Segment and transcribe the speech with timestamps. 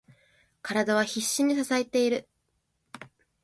[0.63, 2.27] 体は必死に支えている。